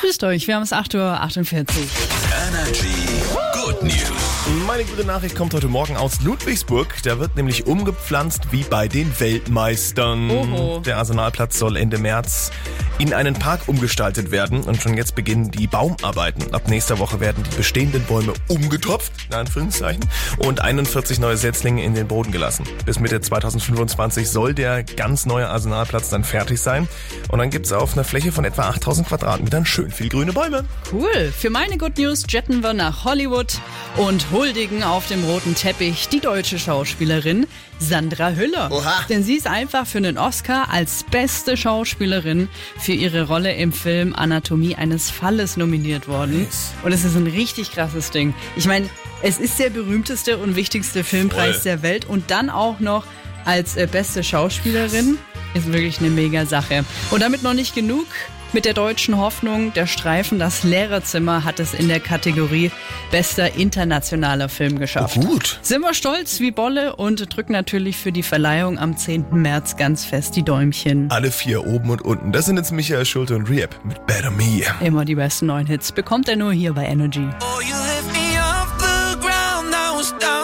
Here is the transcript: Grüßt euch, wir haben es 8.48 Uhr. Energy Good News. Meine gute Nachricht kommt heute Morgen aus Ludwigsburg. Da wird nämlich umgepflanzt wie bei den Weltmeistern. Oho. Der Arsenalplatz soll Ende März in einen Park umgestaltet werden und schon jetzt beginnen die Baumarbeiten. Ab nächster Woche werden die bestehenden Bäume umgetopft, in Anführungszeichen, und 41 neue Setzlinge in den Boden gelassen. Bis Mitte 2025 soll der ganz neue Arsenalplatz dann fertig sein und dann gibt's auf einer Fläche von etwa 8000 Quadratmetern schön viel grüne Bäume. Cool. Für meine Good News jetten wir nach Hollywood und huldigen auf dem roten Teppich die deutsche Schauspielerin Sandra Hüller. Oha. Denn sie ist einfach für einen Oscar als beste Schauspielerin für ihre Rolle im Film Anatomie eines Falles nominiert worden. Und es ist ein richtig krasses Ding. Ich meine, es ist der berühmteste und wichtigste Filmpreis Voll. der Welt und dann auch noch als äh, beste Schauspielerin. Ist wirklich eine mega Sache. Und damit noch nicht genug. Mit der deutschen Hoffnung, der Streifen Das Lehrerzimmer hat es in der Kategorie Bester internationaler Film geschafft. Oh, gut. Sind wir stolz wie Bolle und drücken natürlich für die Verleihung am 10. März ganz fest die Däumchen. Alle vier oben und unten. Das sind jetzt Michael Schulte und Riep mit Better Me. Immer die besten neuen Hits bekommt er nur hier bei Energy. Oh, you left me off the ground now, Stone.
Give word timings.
Grüßt 0.00 0.24
euch, 0.24 0.46
wir 0.46 0.56
haben 0.56 0.62
es 0.62 0.72
8.48 0.72 0.96
Uhr. 0.98 1.66
Energy 2.48 2.86
Good 3.52 3.82
News. 3.82 4.34
Meine 4.66 4.84
gute 4.84 5.04
Nachricht 5.04 5.34
kommt 5.34 5.54
heute 5.54 5.68
Morgen 5.68 5.96
aus 5.96 6.20
Ludwigsburg. 6.20 6.94
Da 7.02 7.18
wird 7.18 7.36
nämlich 7.36 7.66
umgepflanzt 7.66 8.52
wie 8.52 8.62
bei 8.62 8.86
den 8.86 9.18
Weltmeistern. 9.18 10.30
Oho. 10.30 10.80
Der 10.80 10.98
Arsenalplatz 10.98 11.58
soll 11.58 11.76
Ende 11.76 11.98
März 11.98 12.50
in 12.98 13.12
einen 13.12 13.34
Park 13.34 13.62
umgestaltet 13.66 14.30
werden 14.30 14.62
und 14.62 14.80
schon 14.80 14.96
jetzt 14.96 15.14
beginnen 15.14 15.50
die 15.50 15.66
Baumarbeiten. 15.66 16.54
Ab 16.54 16.68
nächster 16.68 16.98
Woche 16.98 17.20
werden 17.20 17.42
die 17.42 17.56
bestehenden 17.56 18.04
Bäume 18.04 18.32
umgetopft, 18.48 19.12
in 19.28 19.34
Anführungszeichen, 19.34 20.04
und 20.38 20.60
41 20.60 21.18
neue 21.18 21.36
Setzlinge 21.36 21.82
in 21.82 21.94
den 21.94 22.06
Boden 22.06 22.30
gelassen. 22.30 22.64
Bis 22.84 23.00
Mitte 23.00 23.20
2025 23.20 24.30
soll 24.30 24.54
der 24.54 24.84
ganz 24.84 25.26
neue 25.26 25.48
Arsenalplatz 25.48 26.08
dann 26.08 26.24
fertig 26.24 26.60
sein 26.60 26.88
und 27.28 27.38
dann 27.38 27.50
gibt's 27.50 27.72
auf 27.72 27.94
einer 27.94 28.04
Fläche 28.04 28.32
von 28.32 28.44
etwa 28.44 28.68
8000 28.68 29.08
Quadratmetern 29.08 29.66
schön 29.66 29.90
viel 29.90 30.08
grüne 30.08 30.32
Bäume. 30.32 30.64
Cool. 30.92 31.32
Für 31.36 31.50
meine 31.50 31.78
Good 31.78 31.98
News 31.98 32.24
jetten 32.28 32.62
wir 32.62 32.74
nach 32.74 33.04
Hollywood 33.04 33.58
und 33.96 34.30
huldigen 34.30 34.82
auf 34.82 35.08
dem 35.08 35.24
roten 35.24 35.54
Teppich 35.54 36.08
die 36.08 36.20
deutsche 36.20 36.58
Schauspielerin 36.58 37.46
Sandra 37.78 38.30
Hüller. 38.30 38.70
Oha. 38.70 39.04
Denn 39.08 39.22
sie 39.22 39.34
ist 39.34 39.46
einfach 39.46 39.86
für 39.86 39.98
einen 39.98 40.18
Oscar 40.18 40.70
als 40.70 41.04
beste 41.10 41.56
Schauspielerin 41.56 42.48
für 42.84 42.92
ihre 42.92 43.26
Rolle 43.26 43.54
im 43.54 43.72
Film 43.72 44.14
Anatomie 44.14 44.76
eines 44.76 45.10
Falles 45.10 45.56
nominiert 45.56 46.06
worden. 46.06 46.46
Und 46.82 46.92
es 46.92 47.04
ist 47.04 47.16
ein 47.16 47.26
richtig 47.26 47.72
krasses 47.72 48.10
Ding. 48.10 48.34
Ich 48.56 48.66
meine, 48.66 48.90
es 49.22 49.38
ist 49.38 49.58
der 49.58 49.70
berühmteste 49.70 50.36
und 50.36 50.54
wichtigste 50.54 51.02
Filmpreis 51.02 51.56
Voll. 51.56 51.64
der 51.64 51.82
Welt 51.82 52.04
und 52.04 52.30
dann 52.30 52.50
auch 52.50 52.80
noch 52.80 53.06
als 53.46 53.76
äh, 53.76 53.88
beste 53.90 54.22
Schauspielerin. 54.22 55.16
Ist 55.54 55.72
wirklich 55.72 56.00
eine 56.00 56.10
mega 56.10 56.44
Sache. 56.44 56.84
Und 57.10 57.22
damit 57.22 57.42
noch 57.42 57.54
nicht 57.54 57.74
genug. 57.74 58.06
Mit 58.54 58.66
der 58.66 58.72
deutschen 58.72 59.18
Hoffnung, 59.18 59.72
der 59.72 59.88
Streifen 59.88 60.38
Das 60.38 60.62
Lehrerzimmer 60.62 61.42
hat 61.42 61.58
es 61.58 61.74
in 61.74 61.88
der 61.88 61.98
Kategorie 61.98 62.70
Bester 63.10 63.56
internationaler 63.56 64.48
Film 64.48 64.78
geschafft. 64.78 65.18
Oh, 65.20 65.26
gut. 65.26 65.58
Sind 65.60 65.80
wir 65.80 65.92
stolz 65.92 66.38
wie 66.38 66.52
Bolle 66.52 66.94
und 66.94 67.36
drücken 67.36 67.50
natürlich 67.50 67.96
für 67.96 68.12
die 68.12 68.22
Verleihung 68.22 68.78
am 68.78 68.96
10. 68.96 69.26
März 69.32 69.76
ganz 69.76 70.04
fest 70.04 70.36
die 70.36 70.44
Däumchen. 70.44 71.10
Alle 71.10 71.32
vier 71.32 71.66
oben 71.66 71.90
und 71.90 72.02
unten. 72.02 72.30
Das 72.30 72.46
sind 72.46 72.56
jetzt 72.56 72.70
Michael 72.70 73.04
Schulte 73.04 73.34
und 73.34 73.50
Riep 73.50 73.70
mit 73.82 74.06
Better 74.06 74.30
Me. 74.30 74.62
Immer 74.80 75.04
die 75.04 75.16
besten 75.16 75.46
neuen 75.46 75.66
Hits 75.66 75.90
bekommt 75.90 76.28
er 76.28 76.36
nur 76.36 76.52
hier 76.52 76.74
bei 76.74 76.84
Energy. 76.84 77.28
Oh, 77.40 77.60
you 77.60 77.74
left 77.74 78.12
me 78.12 78.38
off 78.38 78.68
the 78.78 79.18
ground 79.18 79.68
now, 79.72 80.00
Stone. 80.00 80.43